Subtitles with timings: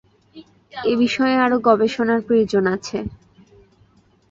[0.73, 2.97] এবিষয়ে আরো গবেষণার প্রয়োজন আছে।